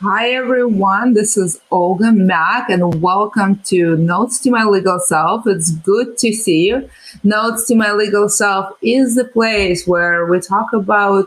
[0.00, 1.14] Hi, everyone.
[1.14, 5.44] This is Olga Mack, and welcome to Notes to My Legal Self.
[5.44, 6.88] It's good to see you.
[7.24, 11.26] Notes to My Legal Self is the place where we talk about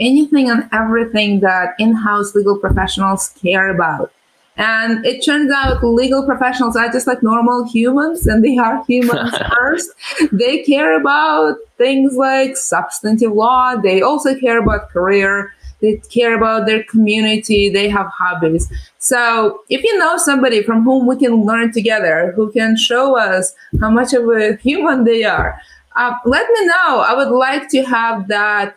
[0.00, 4.12] anything and everything that in house legal professionals care about.
[4.56, 9.32] And it turns out legal professionals are just like normal humans, and they are humans
[9.56, 9.90] first.
[10.32, 16.66] They care about things like substantive law, they also care about career they care about
[16.66, 18.70] their community, they have hobbies.
[18.98, 23.54] So if you know somebody from whom we can learn together, who can show us
[23.80, 25.60] how much of a human they are,
[25.96, 27.00] uh, let me know.
[27.06, 28.76] I would like to have that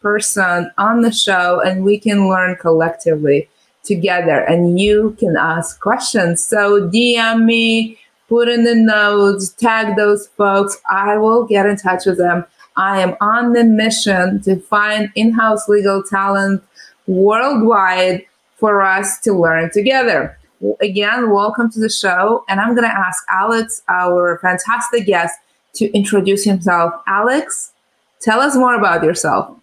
[0.00, 3.48] person on the show and we can learn collectively
[3.84, 6.46] together and you can ask questions.
[6.46, 10.80] So DM me, put in the notes, tag those folks.
[10.90, 12.44] I will get in touch with them
[12.78, 16.62] I am on the mission to find in house legal talent
[17.08, 20.38] worldwide for us to learn together.
[20.80, 22.44] Again, welcome to the show.
[22.48, 25.36] And I'm going to ask Alex, our fantastic guest,
[25.74, 26.94] to introduce himself.
[27.08, 27.72] Alex,
[28.20, 29.56] tell us more about yourself.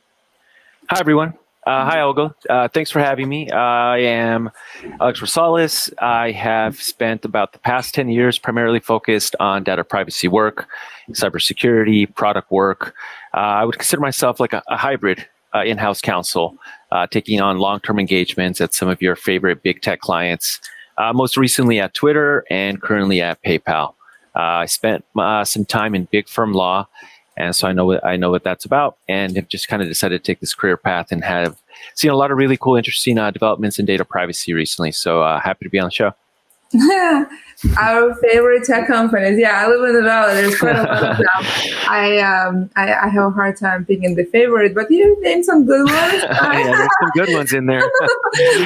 [0.89, 1.35] Hi, everyone.
[1.65, 2.35] Uh, hi, Olga.
[2.47, 3.49] Uh, thanks for having me.
[3.49, 4.51] I am
[5.01, 5.91] Alex Rosales.
[5.97, 10.67] I have spent about the past 10 years primarily focused on data privacy work,
[11.09, 12.93] cybersecurity, product work.
[13.33, 16.55] Uh, I would consider myself like a, a hybrid uh, in house counsel,
[16.91, 20.59] uh, taking on long term engagements at some of your favorite big tech clients,
[20.99, 23.95] uh, most recently at Twitter and currently at PayPal.
[24.35, 25.05] I spent
[25.45, 26.87] some time in big firm law
[27.37, 29.87] and so I know what I know what that's about, and have just kind of
[29.87, 31.61] decided to take this career path and have
[31.93, 34.91] seen a lot of really cool, interesting uh, developments in data privacy recently.
[34.91, 36.13] So uh, happy to be on the show.
[37.77, 39.39] Our favorite tech companies.
[39.39, 40.33] Yeah, I live in the valley.
[40.33, 41.25] There's quite a lot of them.
[41.89, 45.65] I um I, I have a hard time picking the favorite, but you name some
[45.65, 46.23] good ones.
[46.23, 47.89] yeah, there's some good ones in there.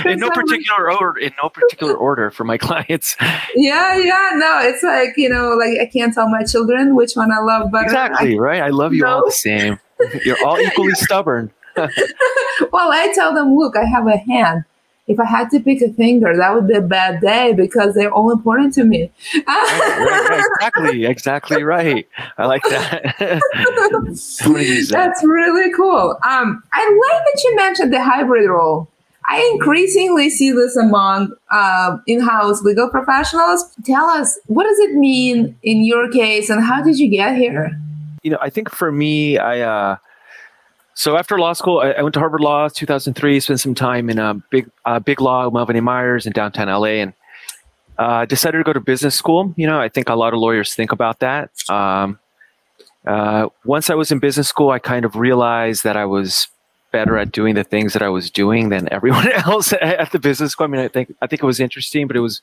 [0.06, 1.20] in no particular order.
[1.20, 3.16] In no particular order for my clients.
[3.56, 4.32] Yeah, yeah.
[4.36, 7.72] No, it's like you know, like I can't tell my children which one I love
[7.72, 7.86] better.
[7.86, 8.62] Exactly I, right.
[8.64, 9.10] I love you no.
[9.10, 9.80] all the same.
[10.26, 11.52] You're all equally stubborn.
[11.76, 14.66] well, I tell them, look, I have a hand
[15.10, 18.12] if I had to pick a finger, that would be a bad day because they're
[18.12, 19.12] all important to me.
[19.48, 20.46] right, right.
[20.46, 22.08] Exactly, exactly right.
[22.38, 23.16] I like that.
[24.90, 24.98] that.
[24.98, 26.16] That's really cool.
[26.28, 28.88] Um, I like that you mentioned the hybrid role.
[29.26, 33.76] I increasingly see this among uh, in-house legal professionals.
[33.86, 37.72] Tell us, what does it mean in your case, and how did you get here?
[38.22, 39.62] You know, I think for me, I.
[39.62, 39.98] Uh,
[40.94, 44.20] so after law school, I, I, went to Harvard Law 2003, spent some time in
[44.20, 47.14] a big, uh, big law, O'Melveny & Myers in downtown LA, and
[47.98, 49.54] uh, decided to go to business school.
[49.58, 51.52] You know, I think a lot of lawyers think about that.
[51.70, 52.20] Um,
[53.06, 56.48] uh, once I was in business school, I kind of realized that I was
[56.92, 60.52] better at doing the things that I was doing than everyone else at the business
[60.52, 60.66] school.
[60.66, 62.42] I mean, I think I think it was interesting, but it was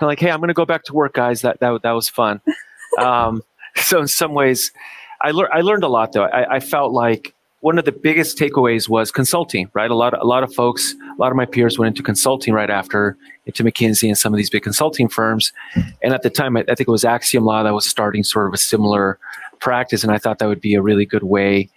[0.00, 1.42] like, hey, I'm going to go back to work, guys.
[1.42, 2.40] That that that was fun.
[2.98, 3.42] Um,
[3.74, 4.72] so in some ways,
[5.20, 6.24] I learned I learned a lot though.
[6.24, 7.34] I, I felt like
[7.66, 9.90] one of the biggest takeaways was consulting, right?
[9.90, 12.54] A lot, of, a lot of folks, a lot of my peers went into consulting
[12.54, 15.52] right after into McKinsey and some of these big consulting firms.
[16.00, 18.46] And at the time, I, I think it was Axiom Law that was starting sort
[18.46, 19.18] of a similar
[19.58, 20.04] practice.
[20.04, 21.68] And I thought that would be a really good way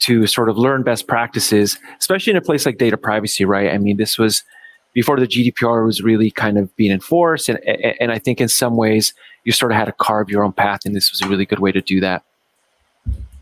[0.00, 3.70] to sort of learn best practices, especially in a place like data privacy, right?
[3.72, 4.44] I mean, this was
[4.92, 7.48] before the GDPR was really kind of being enforced.
[7.48, 7.58] And,
[7.98, 9.14] and I think in some ways
[9.44, 10.80] you sort of had to carve your own path.
[10.84, 12.22] And this was a really good way to do that.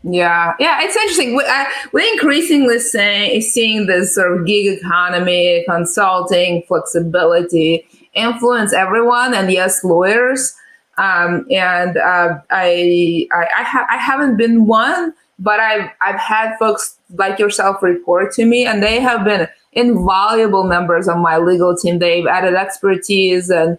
[0.09, 1.35] Yeah, yeah, it's interesting.
[1.35, 9.51] We, uh, we're increasingly seeing this sort of gig economy, consulting, flexibility influence everyone, and
[9.51, 10.55] yes, lawyers.
[10.97, 16.57] Um, and uh, I, I, I, ha- I haven't been one, but I've, I've had
[16.57, 21.75] folks like yourself report to me, and they have been invaluable members of my legal
[21.75, 21.99] team.
[21.99, 23.77] They've added expertise and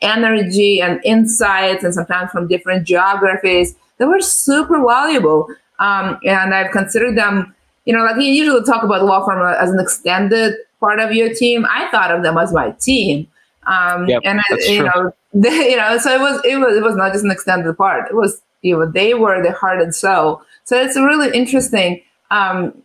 [0.00, 5.48] energy and insights, and sometimes from different geographies they were super valuable.
[5.78, 7.54] Um, and I've considered them,
[7.84, 11.34] you know, like you usually talk about law firm as an extended part of your
[11.34, 11.66] team.
[11.70, 13.26] I thought of them as my team.
[13.66, 14.84] Um, yep, and I, you true.
[14.86, 17.76] know, they, you know, so it was, it was, it was not just an extended
[17.76, 18.10] part.
[18.10, 20.42] It was, you know, they were the heart and soul.
[20.64, 22.82] So it's really interesting, um,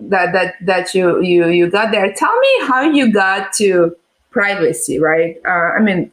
[0.00, 2.12] that, that, that you, you, you got there.
[2.12, 3.94] Tell me how you got to
[4.30, 5.36] privacy, right?
[5.46, 6.10] Uh, I mean,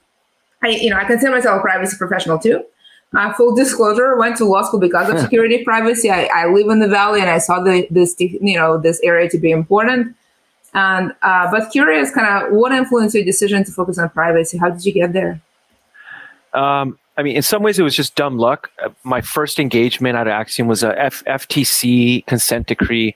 [0.63, 2.63] I, you know, I consider myself a privacy professional too.
[3.15, 6.11] Uh, full disclosure, went to law school because of security privacy.
[6.11, 9.27] I, I, live in the valley and I saw the, this, you know, this area
[9.29, 10.15] to be important.
[10.75, 14.59] And uh, but curious, kind of, what influenced your decision to focus on privacy?
[14.59, 15.41] How did you get there?
[16.53, 18.69] Um, I mean, in some ways, it was just dumb luck.
[18.83, 23.15] Uh, my first engagement at Axiom was a F- FTC consent decree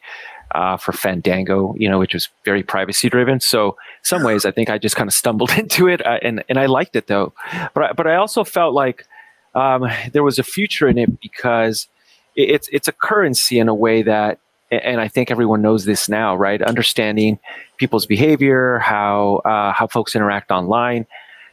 [0.53, 3.39] uh, for Fandango, you know, which was very privacy driven.
[3.39, 6.59] So, some ways, I think I just kind of stumbled into it, uh, and and
[6.59, 7.33] I liked it though.
[7.73, 9.05] But I, but I also felt like
[9.55, 11.87] um, there was a future in it because
[12.35, 14.39] it, it's it's a currency in a way that,
[14.71, 16.61] and I think everyone knows this now, right?
[16.61, 17.39] Understanding
[17.77, 21.05] people's behavior, how uh, how folks interact online.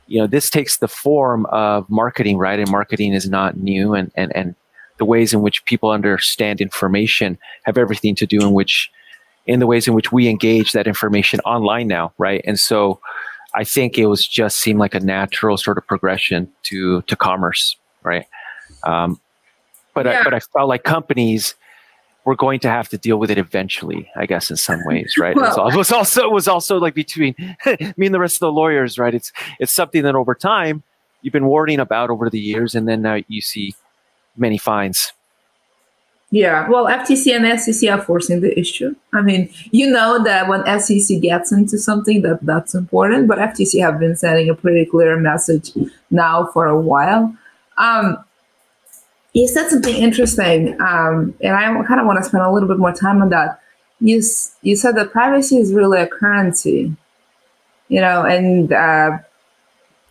[0.06, 2.58] You know, this takes the form of marketing, right?
[2.58, 4.54] And marketing is not new, and and and
[4.98, 8.90] the ways in which people understand information have everything to do in which
[9.46, 12.42] in the ways in which we engage that information online now, right?
[12.46, 13.00] And so
[13.54, 17.76] I think it was just seemed like a natural sort of progression to to commerce,
[18.02, 18.26] right?
[18.84, 19.20] Um,
[19.94, 20.20] but yeah.
[20.20, 21.54] I, but I felt like companies
[22.24, 25.34] were going to have to deal with it eventually, I guess, in some ways, right?
[25.34, 27.34] Well, it, was also it was also like between
[27.96, 29.14] me and the rest of the lawyers, right?
[29.14, 30.82] It's it's something that over time
[31.22, 33.74] you've been warning about over the years, and then now you see
[34.36, 35.12] many fines.
[36.32, 38.94] Yeah, well, FTC and SEC are forcing the issue.
[39.12, 43.26] I mean, you know that when SEC gets into something, that that's important.
[43.26, 45.72] But FTC have been sending a pretty clear message
[46.10, 47.34] now for a while.
[47.80, 48.22] Um,
[49.32, 52.78] you said something interesting, um, and I kind of want to spend a little bit
[52.78, 53.60] more time on that.
[54.00, 54.22] You
[54.62, 56.94] you said that privacy is really a currency,
[57.88, 59.18] you know, and uh,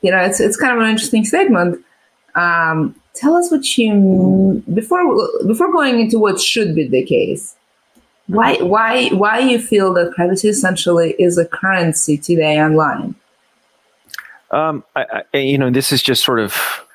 [0.02, 1.84] you know it's it's kind of an interesting statement.
[2.36, 7.56] Um, tell us what you before before going into what should be the case.
[8.28, 13.16] Why why why you feel that privacy essentially is a currency today online?
[14.52, 16.86] Um, I, I, you know, this is just sort of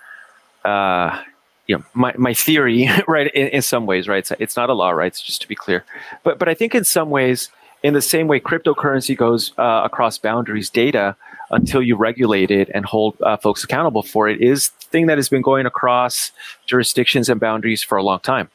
[0.64, 1.22] uh,
[1.66, 3.31] you know my, my theory, right?
[3.34, 4.19] In, in some ways, right?
[4.19, 5.08] It's, it's not a law, right?
[5.08, 5.84] It's just to be clear,
[6.22, 7.50] but but I think in some ways,
[7.82, 11.16] in the same way cryptocurrency goes uh, across boundaries, data
[11.50, 15.28] until you regulate it and hold uh, folks accountable for it is thing that has
[15.28, 16.32] been going across
[16.66, 18.50] jurisdictions and boundaries for a long time,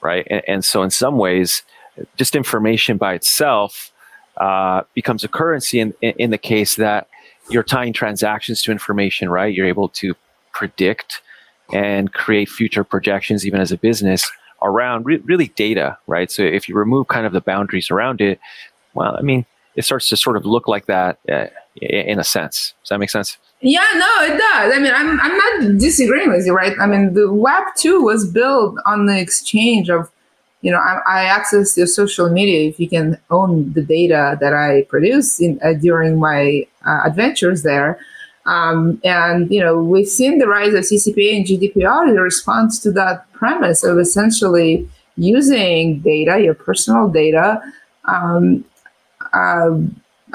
[0.00, 0.26] right?
[0.30, 1.62] And, and so, in some ways,
[2.16, 3.92] just information by itself
[4.36, 7.08] uh, becomes a currency in, in the case that
[7.50, 9.52] you're tying transactions to information, right?
[9.52, 10.14] You're able to
[10.52, 11.22] predict
[11.72, 14.30] and create future projections, even as a business,
[14.62, 16.30] around re- really data, right?
[16.30, 18.40] So if you remove kind of the boundaries around it,
[18.94, 19.44] well, I mean,
[19.76, 21.46] it starts to sort of look like that uh,
[21.80, 22.74] in a sense.
[22.82, 23.38] Does that make sense?
[23.60, 24.72] Yeah, no, it does.
[24.74, 26.74] I mean, I'm I'm not disagreeing with you, right?
[26.80, 30.10] I mean, the Web two was built on the exchange of,
[30.62, 34.52] you know, I, I access your social media if you can own the data that
[34.52, 37.98] I produce in, uh, during my uh, adventures there.
[38.48, 42.92] Um, and you know, we've seen the rise of CCPA and GDPR in response to
[42.92, 47.60] that premise of essentially using data, your personal data,
[48.04, 48.64] um,
[49.34, 49.76] uh,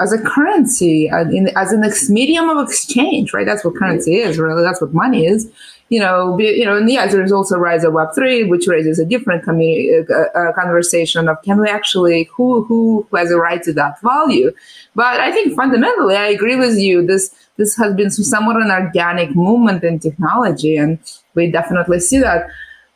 [0.00, 3.46] as a currency, uh, in, as an ex- medium of exchange, right?
[3.46, 4.62] That's what currency is, really.
[4.62, 5.50] That's what money is.
[5.90, 8.98] You know, be, you know, and yes, there's also rise of Web three, which raises
[8.98, 13.62] a different community uh, uh, conversation of can we actually who who has a right
[13.62, 14.50] to that value?
[14.94, 17.06] But I think fundamentally, I agree with you.
[17.06, 20.98] This this has been somewhat an organic movement in technology, and
[21.34, 22.48] we definitely see that.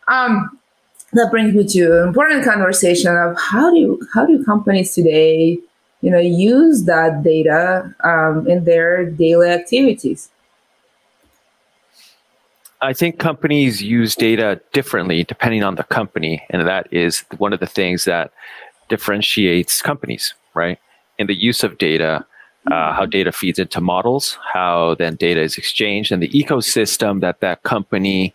[0.08, 0.58] Um,
[1.12, 5.58] that brings me to an important conversation of how do you, how do companies today
[6.00, 10.30] you know, use that data um, in their daily activities?
[12.80, 17.58] I think companies use data differently depending on the company, and that is one of
[17.58, 18.32] the things that
[18.88, 20.78] differentiates companies, right?
[21.18, 22.24] In the use of data,
[22.70, 27.40] uh, how data feeds into models, how then data is exchanged, and the ecosystem that
[27.40, 28.32] that company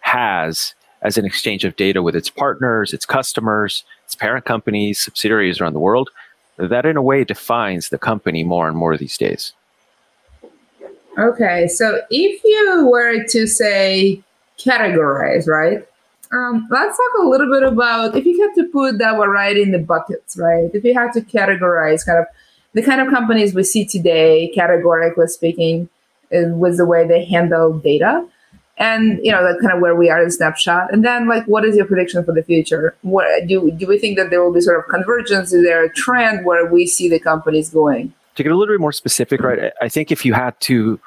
[0.00, 5.60] has as an exchange of data with its partners, its customers, its parent companies, subsidiaries
[5.60, 6.10] around the world
[6.58, 9.52] that in a way defines the company more and more these days.
[11.16, 14.22] Okay, so if you were to say
[14.58, 15.86] categorize, right?
[16.30, 19.72] Um, let's talk a little bit about if you had to put that right in
[19.72, 20.70] the buckets, right?
[20.74, 22.26] If you had to categorize kind of
[22.74, 25.88] the kind of companies we see today, categorically speaking,
[26.30, 28.26] with the way they handle data,
[28.78, 31.64] and you know that's kind of where we are in snapshot and then like what
[31.64, 32.94] is your prediction for the future?
[33.02, 35.52] What do, do we think that there will be sort of convergence?
[35.52, 38.12] Is there a trend where we see the companies going?
[38.36, 41.00] To get a little bit more specific right i think if you had to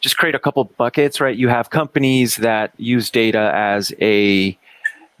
[0.00, 4.58] just create a couple buckets right you have companies that use data as a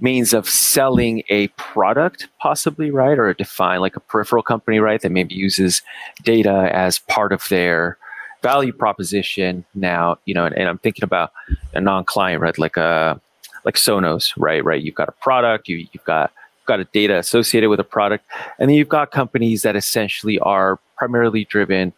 [0.00, 5.10] means of selling a product possibly right or define like a peripheral company right that
[5.10, 5.80] maybe uses
[6.22, 7.96] data as part of their
[8.42, 11.32] value proposition now, you know, and, and I'm thinking about
[11.74, 12.56] a non-client, right?
[12.58, 13.18] Like a uh,
[13.64, 14.64] like Sonos, right?
[14.64, 14.82] Right.
[14.82, 18.24] You've got a product, you, you've got you've got a data associated with a product,
[18.58, 21.92] and then you've got companies that essentially are primarily driven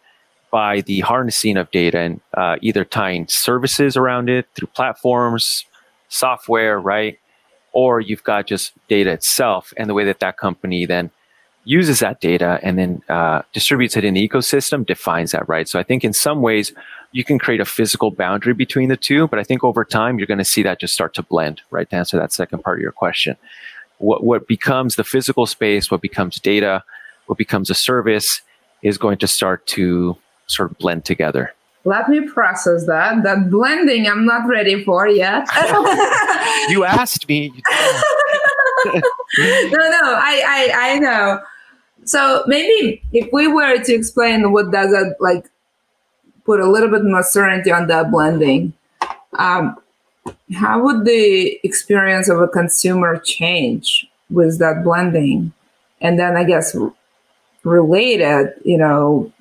[0.51, 5.65] by the harnessing of data and uh, either tying services around it through platforms,
[6.09, 7.19] software, right?
[7.71, 11.11] Or you've got just data itself and the way that that company then
[11.69, 15.69] uses that data and then uh, distributes it in the ecosystem defines that, right?
[15.69, 16.73] So I think in some ways
[17.11, 20.25] you can create a physical boundary between the two, but I think over time you're
[20.25, 21.87] going to see that just start to blend, right?
[21.91, 23.37] To answer that second part of your question,
[23.99, 26.83] what what becomes the physical space, what becomes data,
[27.27, 28.41] what becomes a service,
[28.81, 31.53] is going to start to sort of blend together.
[31.85, 33.21] Let me process that.
[33.21, 35.47] That blending, I'm not ready for yet.
[36.69, 37.49] you asked me.
[38.85, 41.39] no, no, I, I, I know.
[42.09, 45.47] So maybe if we were to explain what does it like,
[46.43, 48.73] put a little bit more certainty on that blending,
[49.33, 49.77] um,
[50.55, 55.53] how would the experience of a consumer change with that blending?
[56.01, 56.75] And then I guess
[57.63, 59.31] related, you know,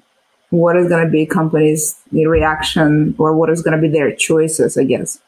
[0.51, 4.77] what is going to be companies' reaction or what is going to be their choices,
[4.77, 5.23] I guess.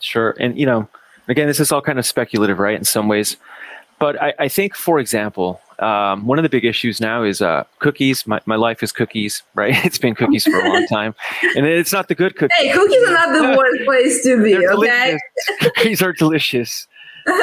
[0.00, 0.34] Sure.
[0.40, 0.88] And, you know,
[1.28, 3.36] again, this is all kind of speculative, right, in some ways.
[4.00, 7.64] But I, I think, for example, um, one of the big issues now is uh,
[7.78, 8.26] cookies.
[8.26, 9.74] My, my life is cookies, right?
[9.84, 11.14] It's been cookies for a long time,
[11.56, 12.56] and it's not the good cookies.
[12.56, 14.56] Hey, cookies are not the worst place to be.
[14.56, 15.18] okay,
[15.60, 16.86] cookies are delicious.
[17.26, 17.34] Um,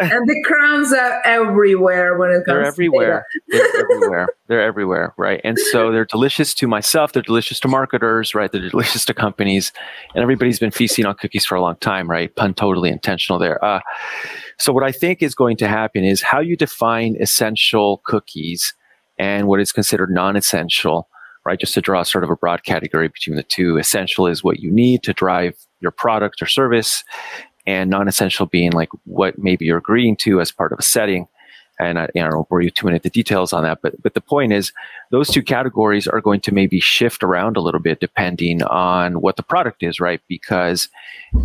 [0.00, 2.46] and the crumbs are everywhere when it comes.
[2.46, 3.26] They're everywhere.
[3.48, 4.28] they're everywhere.
[4.46, 5.40] They're everywhere, right?
[5.42, 7.12] And so they're delicious to myself.
[7.12, 8.52] They're delicious to marketers, right?
[8.52, 9.72] They're delicious to companies,
[10.14, 12.34] and everybody's been feasting on cookies for a long time, right?
[12.36, 13.62] Pun totally intentional there.
[13.64, 13.80] Uh,
[14.62, 18.74] so what I think is going to happen is how you define essential cookies
[19.18, 21.08] and what is considered non-essential
[21.44, 21.58] right?
[21.58, 23.76] Just to draw sort of a broad category between the two.
[23.76, 27.04] Essential is what you need to drive your product or service,
[27.66, 31.26] and non-essential being like what maybe you're agreeing to as part of a setting.
[31.80, 34.20] And I, I don't bore you too many the details on that, but but the
[34.20, 34.72] point is,
[35.10, 39.36] those two categories are going to maybe shift around a little bit depending on what
[39.36, 40.20] the product is, right?
[40.28, 40.88] Because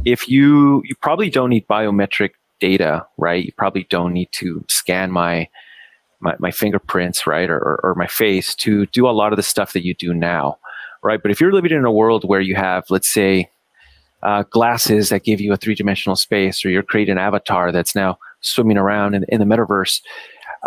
[0.06, 3.44] if you you probably don't need biometric data, right?
[3.44, 5.50] You probably don't need to scan my
[6.20, 9.44] my, my fingerprints, right, or, or, or my face to do a lot of the
[9.44, 10.58] stuff that you do now,
[11.04, 11.22] right?
[11.22, 13.52] But if you're living in a world where you have, let's say,
[14.24, 17.94] uh, glasses that give you a three dimensional space, or you're creating an avatar that's
[17.94, 20.02] now swimming around in, in the metaverse,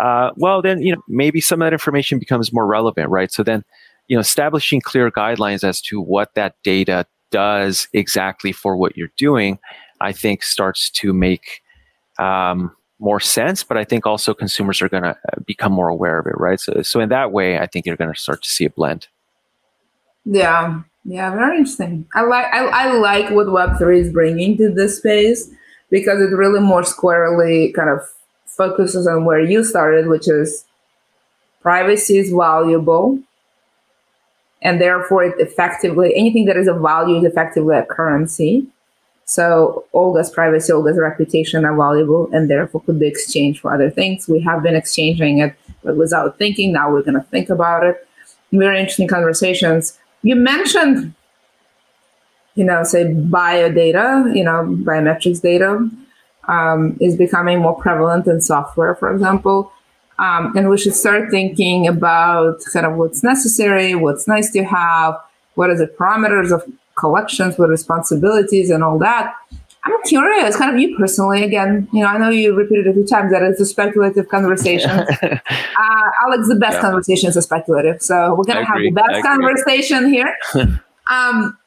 [0.01, 3.31] uh, well, then you know maybe some of that information becomes more relevant, right?
[3.31, 3.63] So then,
[4.07, 9.11] you know, establishing clear guidelines as to what that data does exactly for what you're
[9.17, 9.59] doing,
[9.99, 11.61] I think starts to make
[12.21, 13.63] um, more sense.
[13.63, 16.59] But I think also consumers are going to uh, become more aware of it, right?
[16.59, 19.07] So, so in that way, I think you're going to start to see a blend.
[20.23, 22.07] Yeah, yeah, very interesting.
[22.13, 25.49] I like I, I like what Web three is bringing to this space
[25.89, 28.01] because it really more squarely kind of
[28.45, 30.65] focuses on where you started, which is
[31.61, 33.19] privacy is valuable,
[34.61, 38.67] and therefore it effectively anything that is of value is effectively a currency.
[39.31, 44.27] So Olga's privacy, Olga's reputation are valuable and therefore could be exchanged for other things.
[44.27, 46.73] We have been exchanging it, but without thinking.
[46.73, 48.05] Now we're going to think about it.
[48.51, 51.13] Very interesting conversations you mentioned,
[52.55, 55.89] you know, say bio data, you know, biometrics data
[56.49, 59.71] um, is becoming more prevalent in software, for example.
[60.19, 65.15] Um, and we should start thinking about kind of what's necessary, what's nice to have,
[65.55, 69.33] what are the parameters of collections, with responsibilities, and all that.
[69.83, 71.43] I'm curious, kind of you personally.
[71.43, 74.91] Again, you know, I know you repeated a few times that it's a speculative conversation.
[74.91, 76.81] uh, Alex, the best yeah.
[76.81, 80.35] conversation is a speculative, so we're gonna have the best conversation here.
[81.07, 81.57] um,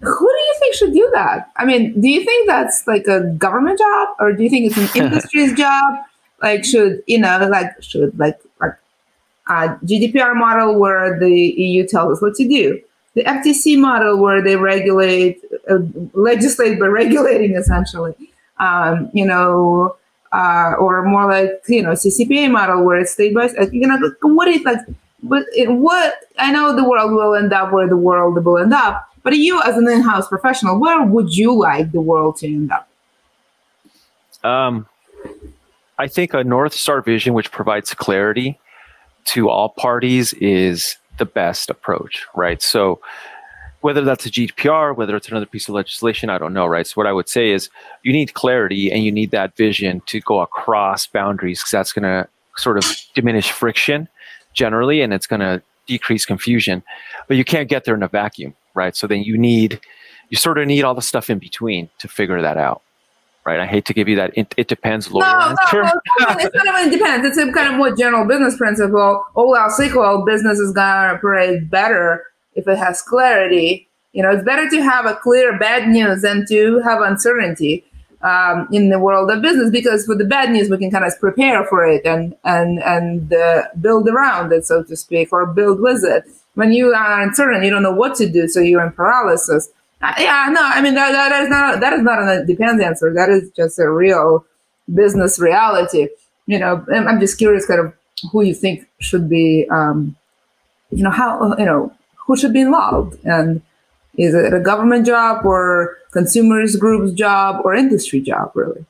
[0.00, 1.50] who do you think should do that?
[1.56, 4.94] I mean, do you think that's like a government job, or do you think it's
[4.94, 5.94] an industry's job?
[6.42, 8.74] Like, should you know, like, should like like
[9.48, 12.80] a GDPR model where the EU tells us what to do?
[13.14, 15.40] The FTC model where they regulate,
[15.70, 15.78] uh,
[16.12, 18.14] legislate by regulating essentially,
[18.58, 19.96] um, you know,
[20.32, 23.72] uh, or more like you know CCPA model where it's state by state.
[23.72, 24.78] You know, what is like,
[25.22, 28.74] but it, what I know the world will end up where the world will end
[28.74, 29.08] up.
[29.22, 32.88] But you, as an in-house professional, where would you like the world to end up?
[34.42, 34.86] Um,
[35.98, 38.58] I think a North Star vision which provides clarity
[39.26, 42.60] to all parties is the best approach, right?
[42.60, 43.00] So
[43.80, 46.86] whether that's a GDPR, whether it's another piece of legislation, I don't know, right?
[46.86, 47.68] So what I would say is
[48.02, 52.04] you need clarity and you need that vision to go across boundaries because that's going
[52.04, 54.08] to sort of diminish friction
[54.54, 56.82] generally and it's going to decrease confusion.
[57.28, 58.96] But you can't get there in a vacuum, right?
[58.96, 59.80] So then you need
[60.30, 62.80] you sort of need all the stuff in between to figure that out
[63.46, 63.60] right?
[63.60, 64.36] I hate to give you that.
[64.36, 65.10] It, it depends.
[65.10, 67.26] Lawyer no, no, no, it's not even depends.
[67.26, 69.24] It's a kind of more general business principle.
[69.34, 72.24] All else equal, business is gonna operate better
[72.54, 73.88] if it has clarity.
[74.12, 77.84] You know, it's better to have a clear bad news than to have uncertainty.
[78.22, 81.12] um, in the world of business because for the bad news we can kind of
[81.20, 85.78] prepare for it and and and uh, build around it so to speak or build
[85.80, 86.24] with it
[86.54, 89.68] when you are uncertain you don't know what to do so you're in paralysis
[90.18, 93.12] yeah no i mean that, that is not that is not a depends answer.
[93.12, 94.44] That is just a real
[94.92, 96.08] business reality.
[96.46, 97.92] You know i'm just curious kind of
[98.30, 100.16] who you think should be um,
[100.90, 101.92] you know how you know
[102.26, 103.18] who should be involved.
[103.24, 103.62] And
[104.16, 108.84] is it a government job or consumers groups job or industry job really?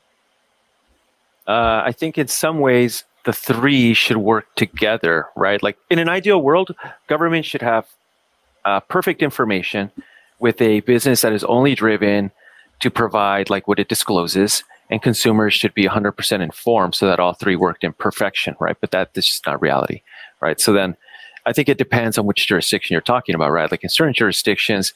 [1.46, 5.62] Uh, i think in some ways the three should work together right?
[5.62, 6.74] Like in an ideal world
[7.06, 7.86] government should have
[8.64, 9.90] uh, perfect information
[10.44, 12.30] with a business that is only driven
[12.80, 17.32] to provide like what it discloses and consumers should be 100% informed so that all
[17.32, 20.02] three worked in perfection right but that this is not reality
[20.42, 20.94] right so then
[21.46, 24.92] i think it depends on which jurisdiction you're talking about right like in certain jurisdictions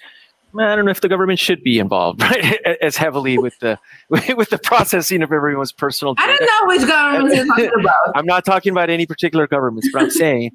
[0.59, 3.79] I don't know if the government should be involved right as heavily with the
[4.11, 6.15] with the processing of everyone's personal.
[6.15, 6.33] Data.
[6.33, 8.17] I don't know which government you're talking about.
[8.17, 10.53] I'm not talking about any particular governments, but I'm saying,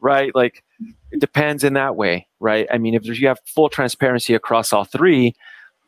[0.00, 0.64] right, like
[1.20, 2.66] depends in that way, right?
[2.70, 5.34] I mean, if you have full transparency across all three,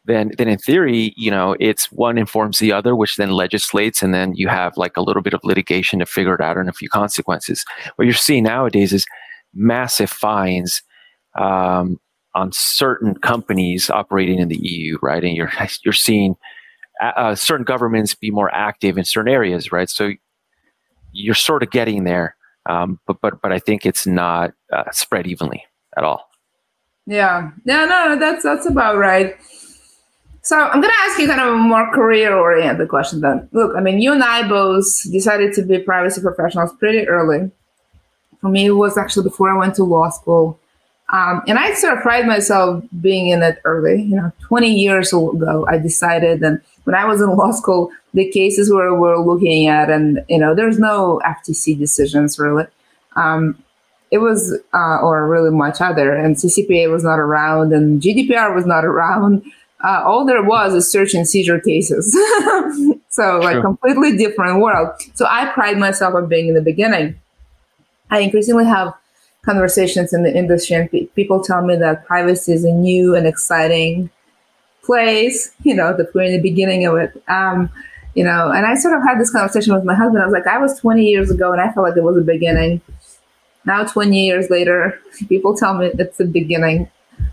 [0.07, 4.15] then then in theory, you know, it's one informs the other, which then legislates, and
[4.15, 6.73] then you have like a little bit of litigation to figure it out and a
[6.73, 7.65] few consequences.
[7.97, 9.05] What you're seeing nowadays is
[9.55, 10.83] massive fines.
[11.39, 12.01] Um,
[12.35, 15.25] on certain companies operating in the EU, right?
[15.25, 15.53] And you're
[15.85, 16.37] you're seeing
[17.01, 19.89] uh, uh, certain governments be more active in certain areas, right?
[19.89, 20.13] So
[21.13, 22.37] you're sort of getting there,
[22.71, 25.65] um, but but but I think it's not uh, spread evenly
[25.97, 26.29] at all.
[27.07, 29.35] Yeah, yeah, no, that's that's about right.
[30.43, 33.49] So I'm to ask you kind of a more career-oriented question then.
[33.53, 37.51] Look, I mean, you and I both decided to be privacy professionals pretty early.
[38.41, 40.59] For me, it was actually before I went to law school.
[41.13, 44.01] Um, and I sort of pride myself being in it early.
[44.03, 48.29] You know, 20 years ago, I decided, and when I was in law school, the
[48.33, 52.65] cases where we're looking at, and you know, there's no FTC decisions really.
[53.15, 53.63] Um,
[54.11, 58.67] it was, uh, or really much other, and CCPA was not around, and GDPR was
[58.67, 59.45] not around.
[59.85, 62.13] Uh, all there was is search and seizure cases.
[63.09, 64.91] so, like, completely different world.
[65.15, 67.21] So, I pride myself on being in the beginning.
[68.11, 68.93] I increasingly have
[69.43, 73.29] conversations in the industry, and pe- people tell me that privacy is a new and
[73.29, 74.11] exciting
[74.83, 75.53] place.
[75.63, 77.23] You know that we're in the beginning of it.
[77.29, 77.71] Um,
[78.15, 80.23] you know, and I sort of had this conversation with my husband.
[80.23, 82.23] I was like, I was 20 years ago, and I felt like it was a
[82.23, 82.81] beginning.
[83.65, 86.91] Now, 20 years later, people tell me it's the beginning.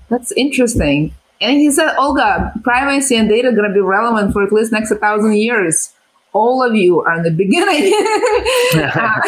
[0.09, 1.13] That's interesting.
[1.41, 4.71] And he said, Olga, privacy and data are going to be relevant for at least
[4.71, 5.93] next a thousand years
[6.37, 7.91] all of you are in the beginning.
[8.75, 9.21] uh,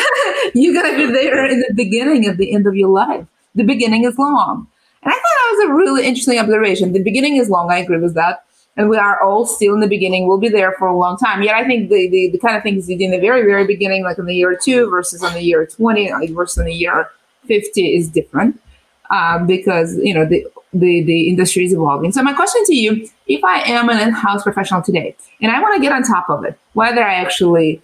[0.54, 3.26] you're going to be there in the beginning at the end of your life.
[3.56, 4.68] The beginning is long.
[5.02, 6.94] And I thought that was a really interesting observation.
[6.94, 7.72] The beginning is long.
[7.72, 8.44] I agree with that.
[8.78, 10.28] And we are all still in the beginning.
[10.28, 11.42] We'll be there for a long time.
[11.44, 14.04] Yet I think the, the, the kind of things you in the very, very beginning,
[14.04, 17.10] like in the year two versus in the year 20, like versus in the year
[17.46, 18.62] 50 is different.
[19.10, 22.12] Um, because, you know, the the, the industry is evolving.
[22.12, 25.76] So my question to you, if I am an in-house professional today and I want
[25.76, 27.82] to get on top of it, whether I actually,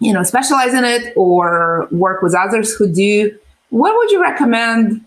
[0.00, 3.38] you know, specialize in it or work with others who do,
[3.70, 5.06] what would you recommend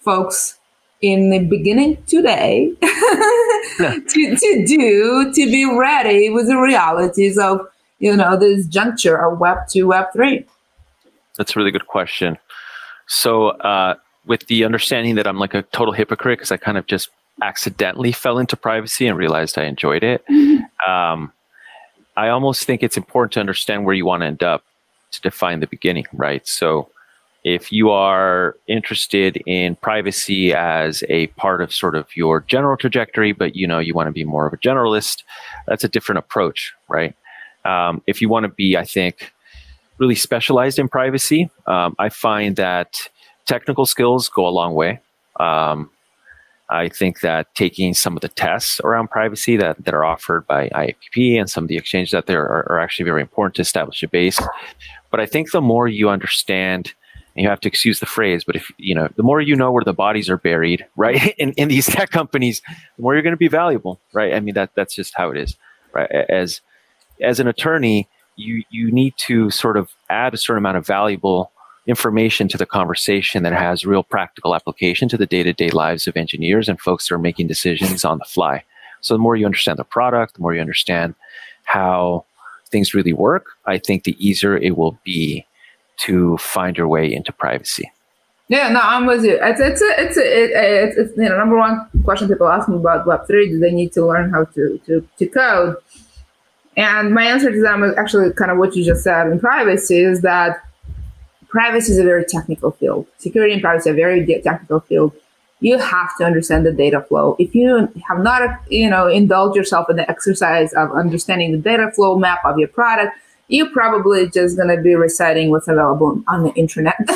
[0.00, 0.58] folks
[1.00, 7.60] in the beginning today to, to do to be ready with the realities of,
[7.98, 10.44] you know, this juncture of Web 2, Web 3?
[11.36, 12.36] That's a really good question.
[13.06, 13.94] So, uh,
[14.26, 17.08] with the understanding that I'm like a total hypocrite because I kind of just
[17.42, 20.24] accidentally fell into privacy and realized I enjoyed it.
[20.28, 20.90] Mm-hmm.
[20.90, 21.32] Um,
[22.16, 24.64] I almost think it's important to understand where you want to end up
[25.12, 26.46] to define the beginning, right?
[26.46, 26.90] So,
[27.54, 33.32] if you are interested in privacy as a part of sort of your general trajectory,
[33.32, 35.22] but you know you want to be more of a generalist,
[35.66, 37.14] that's a different approach, right?
[37.64, 39.32] Um, if you want to be, I think,
[39.96, 43.08] really specialized in privacy, um, I find that
[43.46, 45.00] technical skills go a long way.
[45.40, 45.90] Um,
[46.68, 50.68] I think that taking some of the tests around privacy that, that are offered by
[50.68, 54.02] IAPP and some of the exchanges out there are, are actually very important to establish
[54.02, 54.38] a base.
[55.10, 56.92] But I think the more you understand,
[57.38, 59.70] and you have to excuse the phrase, but if you know, the more you know
[59.70, 62.60] where the bodies are buried, right, in, in these tech companies,
[62.96, 64.34] the more you're going to be valuable, right?
[64.34, 65.54] I mean, that that's just how it is,
[65.92, 66.10] right?
[66.10, 66.60] As
[67.22, 71.52] as an attorney, you you need to sort of add a certain amount of valuable
[71.86, 76.68] information to the conversation that has real practical application to the day-to-day lives of engineers
[76.68, 78.64] and folks that are making decisions on the fly.
[79.00, 81.14] So the more you understand the product, the more you understand
[81.64, 82.24] how
[82.66, 85.46] things really work, I think the easier it will be
[86.06, 87.90] to find your way into privacy.
[88.48, 89.38] Yeah, no, I'm with you.
[89.42, 93.06] It's it's a, it's it's, it's you know number one question people ask me about
[93.06, 95.76] Web three: Do they need to learn how to to to code?
[96.76, 99.98] And my answer to them is actually kind of what you just said in privacy
[99.98, 100.64] is that
[101.48, 103.06] privacy is a very technical field.
[103.18, 105.12] Security and privacy are very technical field.
[105.60, 107.34] You have to understand the data flow.
[107.38, 111.90] If you have not, you know, indulge yourself in the exercise of understanding the data
[111.90, 113.12] flow map of your product,
[113.48, 116.96] you're probably just going to be reciting what's available on the internet.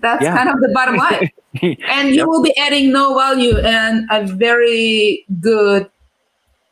[0.00, 0.36] That's yeah.
[0.36, 1.30] kind of the bottom line.
[1.62, 2.26] and you yep.
[2.26, 5.88] will be adding no value and a very good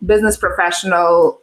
[0.04, 1.40] business professional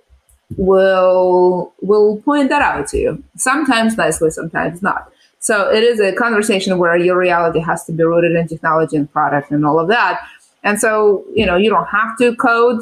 [0.56, 6.14] will will point that out to you sometimes nicely sometimes not so it is a
[6.14, 9.88] conversation where your reality has to be rooted in technology and product and all of
[9.88, 10.22] that
[10.64, 12.80] and so you know you don't have to code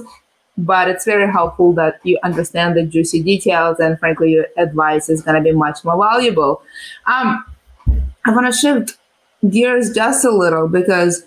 [0.57, 5.21] but it's very helpful that you understand the juicy details and frankly your advice is
[5.21, 6.61] going to be much more valuable
[7.07, 7.43] um,
[8.25, 8.97] i want to shift
[9.49, 11.23] gears just a little because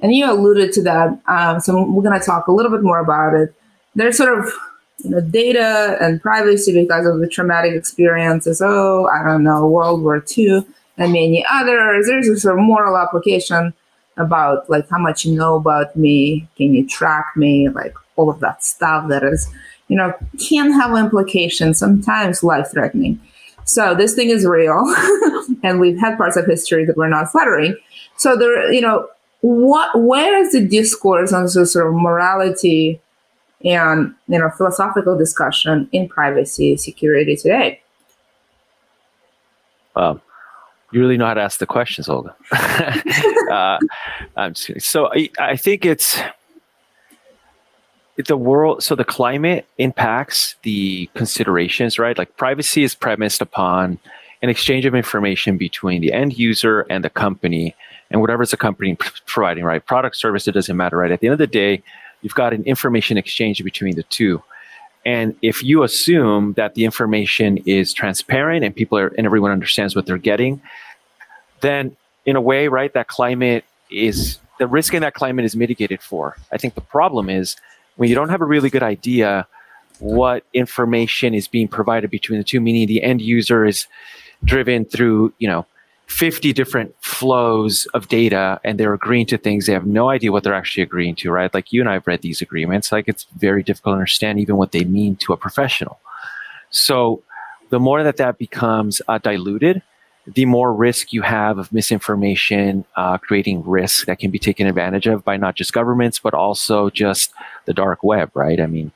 [0.00, 2.98] and you alluded to that um, so we're going to talk a little bit more
[2.98, 3.54] about it
[3.94, 4.52] there's sort of
[4.98, 8.62] you know, data and privacy because of the traumatic experiences.
[8.62, 10.66] Oh, I don't know, World War II
[10.98, 12.06] and many others.
[12.06, 13.74] There's a sort of moral application
[14.16, 18.40] about like how much you know about me, can you track me, like all of
[18.40, 19.48] that stuff that is,
[19.88, 23.20] you know, can have implications, sometimes life threatening.
[23.64, 24.82] So this thing is real,
[25.62, 27.76] and we've had parts of history that were not flattering.
[28.16, 29.08] So there, you know,
[29.40, 33.00] what where is the discourse on this sort of morality
[33.64, 37.80] and you know philosophical discussion in privacy security today.
[39.94, 40.20] Wow,
[40.92, 42.34] you really know how to ask the questions, Olga.
[43.50, 43.78] uh,
[44.54, 46.20] so I, I think it's
[48.26, 53.98] the world so the climate impacts the considerations right like privacy is premised upon
[54.42, 57.74] an exchange of information between the end user and the company
[58.10, 61.32] and whatever's the company providing right product service it doesn't matter right at the end
[61.32, 61.82] of the day
[62.22, 64.42] you've got an information exchange between the two.
[65.04, 69.94] And if you assume that the information is transparent and people are and everyone understands
[69.94, 70.60] what they're getting,
[71.60, 76.02] then in a way, right, that climate is the risk in that climate is mitigated
[76.02, 76.36] for.
[76.50, 77.54] I think the problem is
[77.96, 79.46] when you don't have a really good idea
[79.98, 83.86] what information is being provided between the two, meaning the end user is
[84.44, 85.66] driven through, you know,
[86.06, 90.44] 50 different flows of data and they're agreeing to things they have no idea what
[90.44, 91.52] they're actually agreeing to right?
[91.52, 94.70] Like you and i've read these agreements like it's very difficult to understand even what
[94.70, 95.98] they mean to a professional.
[96.70, 97.22] So
[97.70, 99.82] the more that that becomes uh, diluted
[100.26, 105.06] the more risk you have of misinformation uh, creating risk that can be taken advantage
[105.06, 107.32] of by not just governments but also just
[107.64, 108.90] the dark web right i mean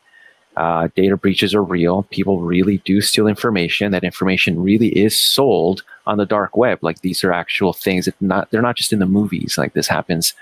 [0.57, 2.03] uh, data breaches are real.
[2.11, 3.93] People really do steal information.
[3.93, 6.81] That information really is sold on the dark web.
[6.83, 8.09] Like these are actual things.
[8.21, 9.57] Not they're not just in the movies.
[9.57, 10.35] Like this happens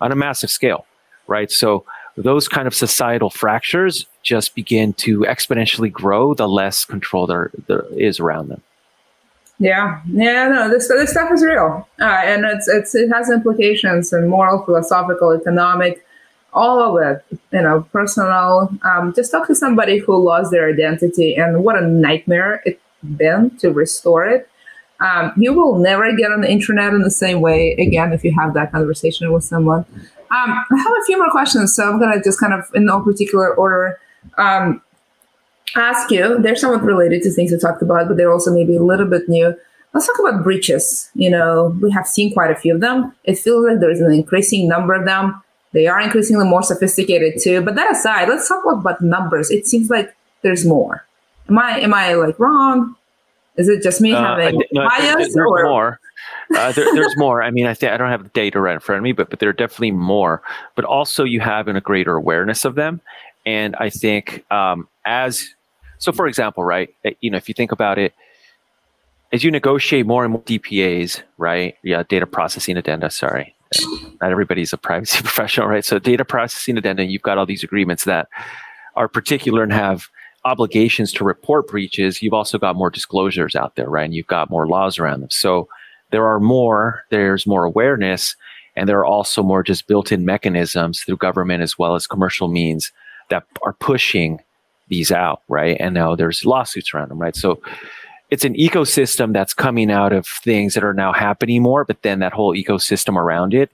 [0.00, 0.86] on a massive scale,
[1.28, 1.50] right?
[1.50, 1.84] So
[2.16, 7.86] those kind of societal fractures just begin to exponentially grow the less control there, there
[7.96, 8.62] is around them.
[9.58, 14.12] Yeah, yeah, no, this this stuff is real, uh, and it's it's it has implications
[14.12, 16.04] in moral, philosophical, economic
[16.54, 18.70] all of it, you know, personal.
[18.82, 23.50] Um, just talk to somebody who lost their identity and what a nightmare it's been
[23.58, 24.48] to restore it.
[25.00, 28.32] Um, you will never get on the internet in the same way again if you
[28.32, 29.84] have that conversation with someone.
[30.30, 33.00] Um, I have a few more questions, so I'm gonna just kind of in no
[33.00, 33.98] particular order
[34.38, 34.80] um,
[35.76, 36.40] ask you.
[36.40, 39.28] They're somewhat related to things we talked about, but they're also maybe a little bit
[39.28, 39.54] new.
[39.92, 41.10] Let's talk about breaches.
[41.14, 43.14] You know, we have seen quite a few of them.
[43.24, 45.40] It feels like there's an increasing number of them.
[45.72, 47.60] They are increasingly more sophisticated too.
[47.60, 49.50] But that aside, let's talk about numbers.
[49.50, 51.04] It seems like there's more.
[51.48, 52.96] Am I am I like wrong?
[53.56, 55.14] Is it just me uh, having no, bias?
[55.16, 55.64] There's or?
[55.64, 56.00] more.
[56.56, 57.42] Uh, there, there's more.
[57.42, 59.30] I mean, I think I don't have the data right in front of me, but
[59.30, 60.42] but there are definitely more.
[60.74, 63.00] But also, you have a greater awareness of them,
[63.46, 65.48] and I think um, as
[65.98, 66.94] so, for example, right?
[67.04, 68.14] Eh, you know, if you think about it,
[69.32, 71.76] as you negotiate more and more DPAs, right?
[71.82, 73.10] Yeah, data processing addenda.
[73.10, 73.54] Sorry,
[74.20, 75.84] not everybody's a privacy professional, right?
[75.84, 78.28] So data processing addenda, you've got all these agreements that
[78.96, 80.08] are particular and have
[80.44, 82.22] obligations to report breaches.
[82.22, 84.04] You've also got more disclosures out there, right?
[84.04, 85.30] And you've got more laws around them.
[85.30, 85.68] So
[86.10, 88.36] there are more, there's more awareness,
[88.76, 92.92] and there are also more just built-in mechanisms through government as well as commercial means
[93.30, 94.40] that are pushing
[94.88, 95.76] these out, right?
[95.80, 97.36] And now there's lawsuits around them, right?
[97.36, 97.60] So
[98.30, 102.18] it's an ecosystem that's coming out of things that are now happening more, but then
[102.20, 103.70] that whole ecosystem around it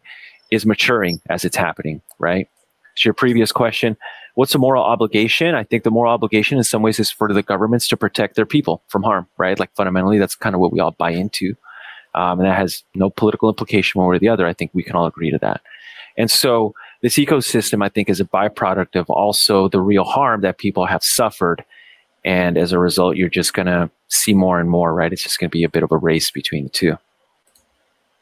[0.51, 2.49] is maturing as it's happening, right?
[2.97, 3.97] So your previous question,
[4.35, 5.55] what's the moral obligation?
[5.55, 8.47] I think the moral obligation in some ways is for the governments to protect their
[8.47, 9.59] people from harm, right?
[9.59, 11.57] Like fundamentally, that's kind of what we all buy into.
[12.15, 14.47] Um, and that has no political implication one way or the other.
[14.47, 15.61] I think we can all agree to that.
[16.19, 20.59] And so this ecosystem, I think, is a byproduct of also the real harm that
[20.59, 21.65] people have suffered
[22.25, 25.13] and as a result, you're just going to see more and more, right?
[25.13, 26.99] It's just going to be a bit of a race between the two.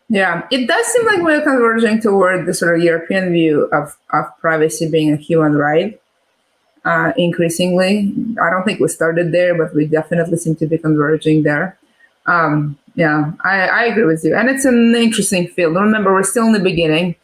[0.08, 4.24] Yeah, it does seem like we're converging toward the sort of European view of, of
[4.40, 6.00] privacy being a human right.
[6.84, 11.42] Uh, increasingly, I don't think we started there, but we definitely seem to be converging
[11.42, 11.76] there.
[12.24, 15.74] Um, yeah, I, I, agree with you, and it's an interesting field.
[15.74, 17.16] Remember, we're still in the beginning,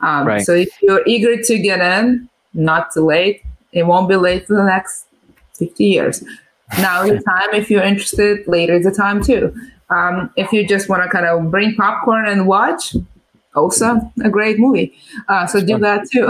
[0.00, 0.42] um, right.
[0.42, 3.42] so if you're eager to get in, not too late.
[3.72, 5.06] It won't be late for the next
[5.54, 6.24] 50 years.
[6.78, 7.54] Now is the time.
[7.54, 9.54] If you're interested, later is the time too.
[9.90, 12.94] Um, if you just want to kind of bring popcorn and watch,
[13.54, 14.94] also a great movie.
[15.28, 16.26] Uh, so do that too.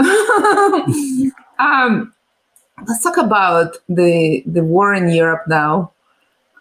[1.59, 2.13] um,
[2.87, 5.91] let's talk about the the war in Europe now.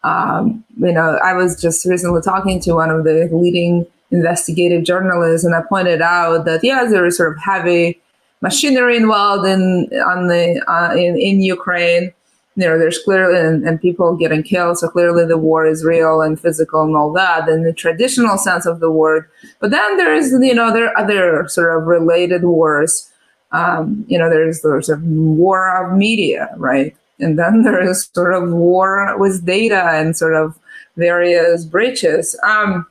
[0.02, 5.44] Um, you know, I was just recently talking to one of the leading investigative journalists,
[5.44, 8.00] and I pointed out that yeah, there is sort of heavy
[8.40, 12.12] machinery involved in on the uh, in in Ukraine
[12.58, 14.78] you know, there's clearly and, and, people getting killed.
[14.78, 18.66] So clearly the war is real and physical and all that in the traditional sense
[18.66, 19.30] of the word.
[19.60, 23.08] But then there's, you know, there are other sort of related wars.
[23.52, 26.96] Um, you know, there's the sort of war of media, right?
[27.20, 30.58] And then there is sort of war with data and sort of
[30.96, 32.36] various breaches.
[32.42, 32.88] Um,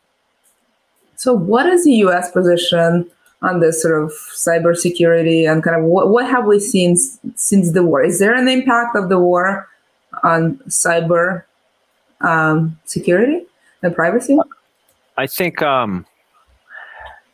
[1.17, 2.32] so what is the U.S.
[2.32, 3.10] position
[3.41, 6.95] on this sort of cybersecurity and kind of what, what have we seen
[7.36, 8.03] since the war?
[8.03, 9.67] Is there an impact of the war
[10.23, 11.43] on cyber
[12.21, 13.45] um, security
[13.82, 14.38] and privacy?
[15.17, 16.06] I think um,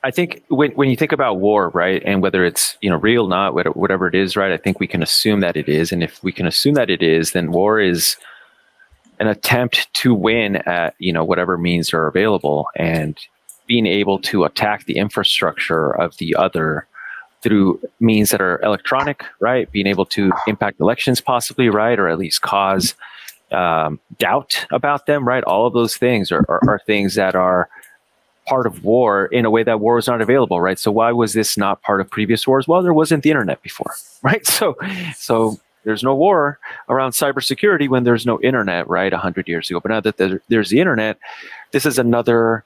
[0.04, 3.28] I think when when you think about war, right, and whether it's you know real,
[3.28, 6.24] not whatever it is, right, I think we can assume that it is, and if
[6.24, 8.16] we can assume that it is, then war is
[9.20, 13.18] an attempt to win at you know whatever means are available, and
[13.68, 16.88] being able to attack the infrastructure of the other
[17.42, 19.70] through means that are electronic, right?
[19.72, 22.00] Being able to impact elections, possibly, right?
[22.00, 22.96] Or at least cause
[23.52, 25.44] um, doubt about them, right?
[25.44, 27.70] All of those things are, are, are, things that are
[28.48, 30.80] part of war in a way that war was not available, right?
[30.80, 32.68] So why was this not part of previous wars?
[32.68, 34.46] Well, there wasn't the internet before, right?
[34.48, 34.76] So,
[35.16, 39.14] so there's no war around cybersecurity when there's no internet, right?
[39.14, 41.18] A hundred years ago, but now that there's the internet,
[41.72, 42.64] this is another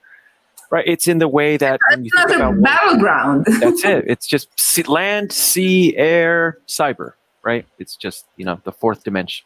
[0.69, 0.86] right?
[0.88, 3.45] It's in the way that it's another battleground.
[3.60, 4.06] that's it.
[4.08, 4.49] It's just
[4.88, 7.65] land, sea, air, cyber, right?
[7.80, 9.45] It's just you know the fourth dimension.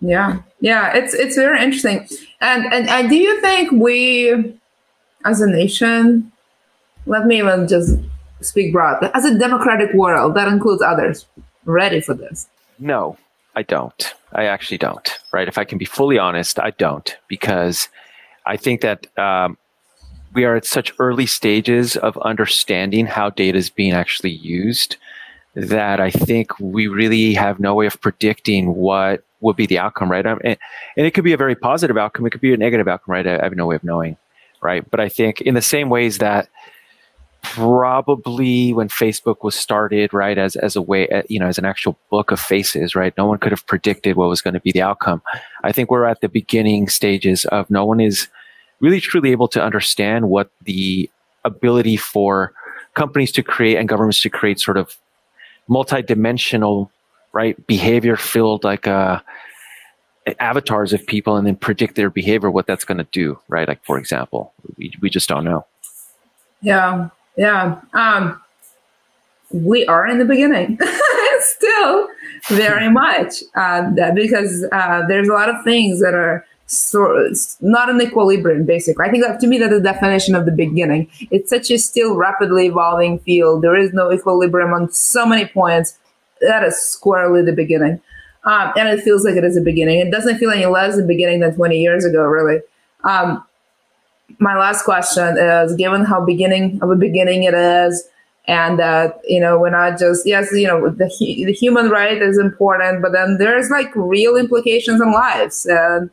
[0.00, 2.08] Yeah, yeah, it's it's very interesting.
[2.40, 4.54] And and, and do you think we,
[5.24, 6.32] as a nation,
[7.06, 7.96] let me even just
[8.40, 11.26] speak broad, as a democratic world that includes others,
[11.64, 12.48] ready for this?
[12.78, 13.16] No,
[13.56, 14.14] I don't.
[14.32, 15.18] I actually don't.
[15.32, 15.48] Right?
[15.48, 17.88] If I can be fully honest, I don't because
[18.46, 19.56] I think that um,
[20.34, 24.96] we are at such early stages of understanding how data is being actually used
[25.54, 30.10] that I think we really have no way of predicting what would be the outcome,
[30.10, 30.26] right?
[30.26, 30.58] Um, and,
[30.96, 32.26] it could be a very positive outcome.
[32.26, 33.26] It could be a negative outcome, right?
[33.26, 34.16] I, I have no way of knowing,
[34.60, 34.88] right?
[34.88, 36.48] But I think in the same ways that
[37.42, 41.64] probably when Facebook was started, right, as, as a way, uh, you know, as an
[41.64, 43.16] actual book of faces, right?
[43.16, 45.22] No one could have predicted what was going to be the outcome.
[45.62, 48.28] I think we're at the beginning stages of no one is
[48.80, 51.10] really truly able to understand what the
[51.44, 52.52] ability for
[52.94, 54.96] companies to create and governments to create sort of
[55.68, 56.90] multi-dimensional
[57.32, 59.20] right behavior filled like uh,
[60.40, 63.68] avatars of people and then predict their behavior what that's going to do right?
[63.68, 65.64] Like for example we, we just don't know.
[66.60, 68.40] Yeah yeah um
[69.52, 70.78] we are in the beginning
[71.40, 72.08] still
[72.48, 78.00] very much uh, because uh, there's a lot of things that are so not an
[78.00, 79.04] equilibrium basically.
[79.06, 81.08] I think that to me that's the definition of the beginning.
[81.30, 83.62] It's such a still rapidly evolving field.
[83.62, 85.98] There is no equilibrium on so many points.
[86.42, 88.00] That is squarely the beginning.
[88.44, 89.98] Um, and it feels like it is a beginning.
[90.00, 92.60] It doesn't feel any less the beginning than 20 years ago really.
[93.02, 93.44] Um,
[94.38, 98.06] my last question is given how beginning of a beginning it is
[98.46, 101.06] and that you know we're not just yes you know the,
[101.46, 106.10] the human right is important but then there's like real implications on lives and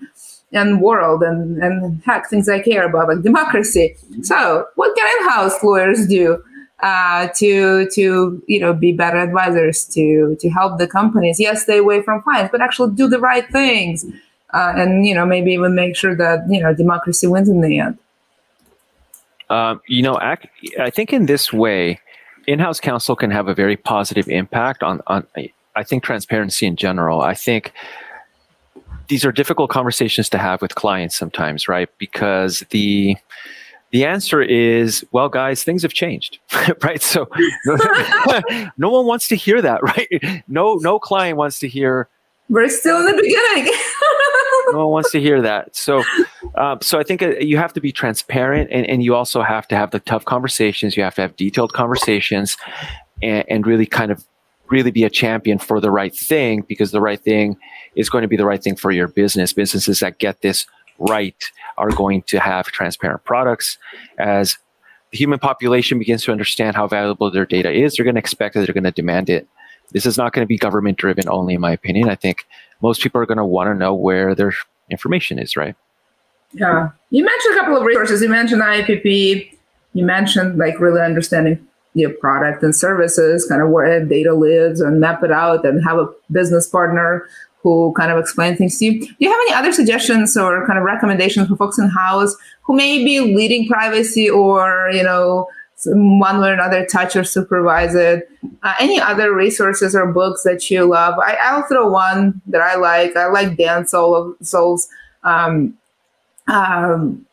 [0.55, 3.95] and world and, and heck, things I care about, like democracy.
[4.21, 6.41] So, what can in-house lawyers do
[6.81, 11.39] uh, to to you know be better advisors to to help the companies?
[11.39, 14.05] Yes, stay away from fines, but actually do the right things,
[14.53, 17.79] uh, and you know maybe even make sure that you know democracy wins in the
[17.79, 17.97] end.
[19.49, 21.99] Um, you know, I think in this way,
[22.47, 25.27] in-house counsel can have a very positive impact on on.
[25.77, 27.21] I think transparency in general.
[27.21, 27.73] I think
[29.07, 31.89] these are difficult conversations to have with clients sometimes, right?
[31.97, 33.15] Because the
[33.91, 36.39] the answer is, well, guys, things have changed,
[36.83, 37.01] right?
[37.01, 37.29] So
[38.77, 40.43] no, one wants to hear that, right?
[40.47, 42.09] No, no client wants to hear,
[42.49, 43.73] We're still in the beginning.
[44.73, 45.75] no one wants to hear that.
[45.75, 46.03] So,
[46.55, 49.67] um, so I think uh, you have to be transparent, and, and you also have
[49.69, 50.97] to have the tough conversations.
[50.97, 52.57] You have to have detailed conversations,
[53.21, 54.25] and, and really kind of
[54.69, 57.57] really be a champion for the right thing because the right thing
[57.95, 59.53] is going to be the right thing for your business.
[59.53, 60.65] Businesses that get this
[60.99, 61.35] right
[61.77, 63.77] are going to have transparent products.
[64.17, 64.57] As
[65.11, 68.55] the human population begins to understand how valuable their data is, they're going to expect
[68.55, 69.47] that they're going to demand it.
[69.91, 72.09] This is not going to be government driven only, in my opinion.
[72.09, 72.45] I think
[72.81, 74.53] most people are going to want to know where their
[74.89, 75.75] information is, right?
[76.53, 76.89] Yeah.
[77.11, 78.21] You mentioned a couple of resources.
[78.21, 79.51] You mentioned IAPP.
[79.93, 81.65] You mentioned like really understanding
[81.95, 85.97] your product and services, kind of where data lives and map it out and have
[85.97, 87.25] a business partner
[87.63, 88.99] who kind of explain things to you.
[88.99, 92.75] Do you have any other suggestions or kind of recommendations for folks in house who
[92.75, 95.47] may be leading privacy or, you know,
[95.85, 98.29] one way or another touch or supervise it?
[98.61, 101.15] Uh, any other resources or books that you love?
[101.17, 103.15] I, will throw one that I like.
[103.15, 104.87] I like Dan Solove's
[105.23, 105.75] um,
[106.47, 107.25] um,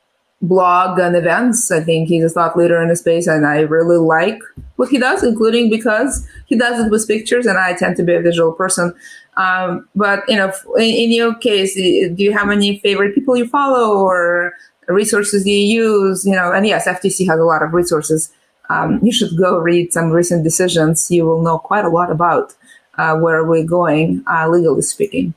[0.42, 1.70] blog and events.
[1.70, 4.38] I think he's a thought leader in the space, and I really like
[4.76, 8.14] what he does, including because he does it with pictures, and I tend to be
[8.14, 8.92] a visual person.
[9.36, 13.48] Um, but you know, in, in, your case, do you have any favorite people you
[13.48, 14.52] follow or
[14.88, 16.26] resources you use?
[16.26, 18.30] You know, and yes, FTC has a lot of resources.
[18.68, 21.10] Um, you should go read some recent decisions.
[21.10, 22.54] You will know quite a lot about
[22.98, 25.34] uh, where we're going, uh, legally speaking.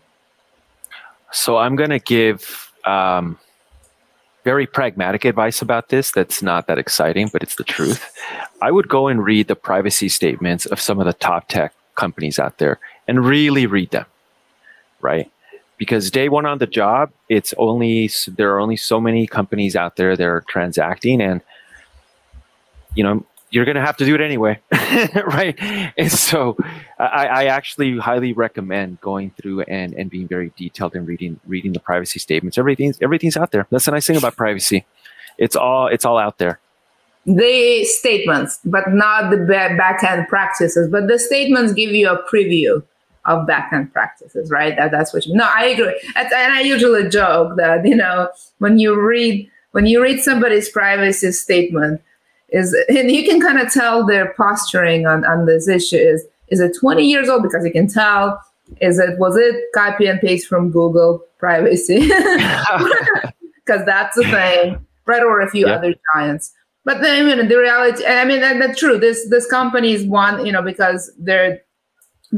[1.32, 3.38] So I'm going to give um,
[4.46, 8.16] very pragmatic advice about this that's not that exciting, but it's the truth.
[8.62, 12.38] I would go and read the privacy statements of some of the top tech companies
[12.40, 14.06] out there and really read them,
[15.02, 15.30] right?
[15.78, 19.98] Because day one on the job, it's only there are only so many companies out
[19.98, 21.42] there that are transacting, and
[22.94, 23.26] you know
[23.56, 24.60] you're going to have to do it anyway,
[25.28, 25.58] right?
[25.98, 26.58] And so,
[27.00, 31.72] I, I, actually highly recommend going through and, and being very detailed and reading reading
[31.72, 32.58] the privacy statements.
[32.58, 33.66] Everything's everything's out there.
[33.72, 34.86] That's the nice thing about privacy.
[35.38, 36.60] It's all it's all out there.
[37.26, 40.90] The statements, but not the back end practices.
[40.92, 42.84] But the statements give you a preview
[43.24, 44.76] of back end practices, right?
[44.76, 45.34] That, that's what you.
[45.34, 45.98] No, I agree.
[46.18, 51.32] And I usually joke that you know when you read when you read somebody's privacy
[51.32, 52.02] statement
[52.50, 56.60] is and you can kind of tell their posturing on, on this issue is is
[56.60, 58.42] it 20 years old because you can tell
[58.82, 65.24] is it was it copy and paste from google privacy because that's the thing right
[65.24, 65.74] or a few yeah.
[65.74, 66.54] other giants
[66.86, 69.00] but then, I mean, the reality, I mean, that, that's true.
[69.00, 71.62] This this company is one, you know, because their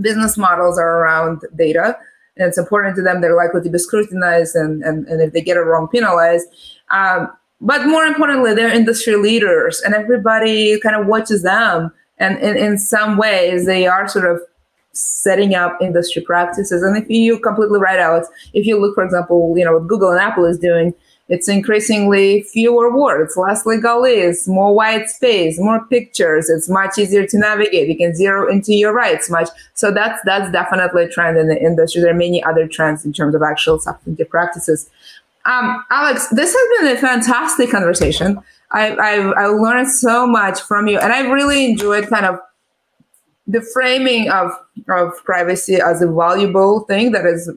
[0.02, 1.98] business models are around data,
[2.38, 3.20] and it's important to them.
[3.20, 6.48] They're likely to be scrutinized, and and, and if they get it wrong, penalized.
[6.90, 11.92] Um, but more importantly, they're industry leaders and everybody kind of watches them.
[12.20, 14.42] And in, in some ways, they are sort of
[14.92, 16.82] setting up industry practices.
[16.82, 20.10] And if you completely right, Alex, if you look, for example, you know, what Google
[20.12, 20.94] and Apple is doing,
[21.30, 26.50] it's increasingly fewer words, less legalese, more white space, more pictures.
[26.50, 27.90] It's much easier to navigate.
[27.90, 29.50] You can zero into your rights much.
[29.74, 32.02] So that's that's definitely a trend in the industry.
[32.02, 34.90] There are many other trends in terms of actual substantive practices.
[35.48, 38.38] Um, Alex, this has been a fantastic conversation.
[38.72, 42.40] I, I, I learned so much from you, and I really enjoyed kind of
[43.48, 44.52] the framing of
[44.90, 47.50] of privacy as a valuable thing that is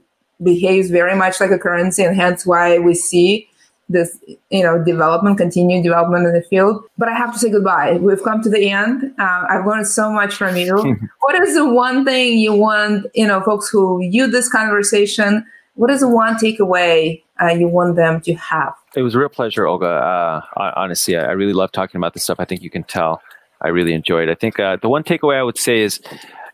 [0.42, 3.48] behaves very much like a currency, and hence why we see
[3.88, 4.16] this
[4.50, 6.85] you know development, continued development in the field.
[6.96, 7.94] But I have to say goodbye.
[7.94, 9.12] We've come to the end.
[9.18, 10.76] Uh, I've learned so much from you.
[11.20, 15.44] what is the one thing you want you know folks who view this conversation?
[15.74, 18.74] What is the one takeaway uh, you want them to have.
[18.94, 19.87] It was a real pleasure, Olga.
[19.87, 22.38] Uh, honestly, I really love talking about this stuff.
[22.40, 23.22] I think you can tell.
[23.61, 24.29] I really enjoyed.
[24.29, 26.00] I think uh, the one takeaway I would say is,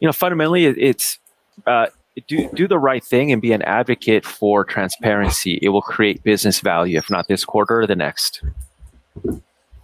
[0.00, 1.18] you know, fundamentally, it's
[1.66, 1.86] uh,
[2.26, 5.58] do do the right thing and be an advocate for transparency.
[5.62, 8.42] It will create business value, if not this quarter or the next.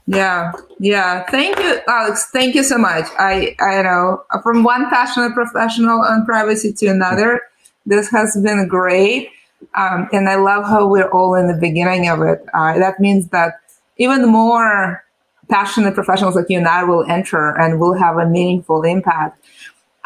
[0.07, 1.25] Yeah, yeah.
[1.31, 2.29] Thank you, Alex.
[2.33, 3.07] Thank you so much.
[3.19, 7.41] I I know from one passionate professional on privacy to another,
[7.87, 9.31] this has been great.
[9.75, 12.44] Um, and I love how we're all in the beginning of it.
[12.54, 13.60] Uh, that means that
[13.98, 15.04] even more
[15.48, 19.44] passionate professionals like you and I will enter and will have a meaningful impact.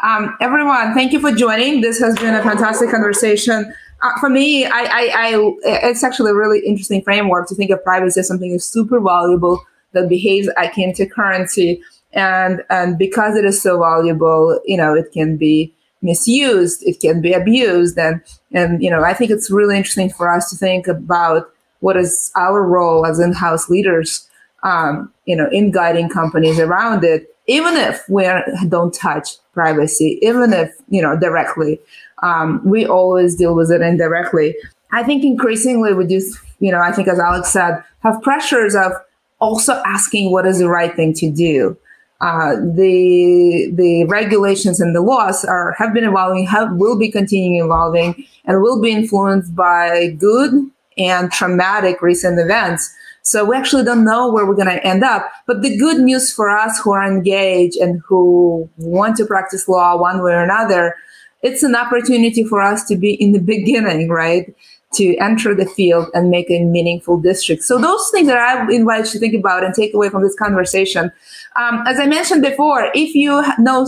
[0.03, 1.81] Um, everyone, thank you for joining.
[1.81, 3.73] This has been a fantastic conversation.
[4.01, 7.83] Uh, for me, I, I, I, it's actually a really interesting framework to think of
[7.83, 11.81] privacy as something that's super valuable that behaves akin to currency,
[12.13, 17.21] and and because it is so valuable, you know, it can be misused, it can
[17.21, 17.97] be abused.
[17.97, 18.21] And,
[18.51, 22.31] and, you know, I think it's really interesting for us to think about what is
[22.35, 24.27] our role as in-house leaders,
[24.63, 27.33] um, you know, in guiding companies around it.
[27.47, 28.27] even if we
[28.67, 31.79] don't touch privacy, even if, you know, directly,
[32.21, 34.55] um, we always deal with it indirectly.
[34.91, 38.91] I think increasingly we just, you know, I think as Alex said, have pressures of
[39.39, 41.77] also asking what is the right thing to do.
[42.19, 47.63] Uh, the the regulations and the laws are have been evolving, have will be continuing
[47.63, 50.51] evolving, and will be influenced by good
[50.97, 52.91] and traumatic recent events.
[53.21, 55.29] So we actually don't know where we're going to end up.
[55.45, 59.97] But the good news for us who are engaged and who want to practice law
[59.97, 60.95] one way or another,
[61.43, 64.55] it's an opportunity for us to be in the beginning, right?
[64.93, 67.63] To enter the field and make a meaningful district.
[67.63, 70.35] So those things that I invite you to think about and take away from this
[70.35, 71.11] conversation.
[71.57, 73.87] Um, as I mentioned before, if you know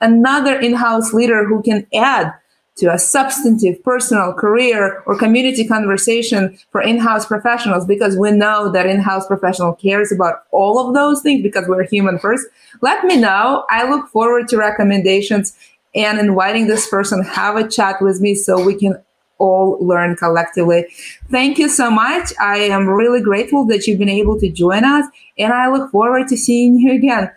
[0.00, 2.32] another in-house leader who can add
[2.76, 8.86] to a substantive personal career or community conversation for in-house professionals because we know that
[8.86, 12.46] in-house professional cares about all of those things because we're human first
[12.80, 13.64] let me know.
[13.70, 15.56] I look forward to recommendations
[15.94, 17.22] and inviting this person.
[17.22, 19.02] Have a chat with me so we can
[19.42, 20.86] all learn collectively.
[21.30, 22.32] Thank you so much.
[22.40, 25.06] I am really grateful that you've been able to join us
[25.38, 27.30] and i look forward to seeing you again